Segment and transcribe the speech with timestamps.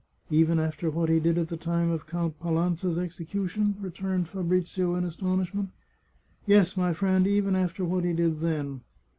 [0.31, 5.03] "Even after what he did at the time of Count Palanza's execution?" returned Fabrizio in
[5.03, 5.69] astonishment."
[6.47, 8.81] Yes, my friend, even after what he did then.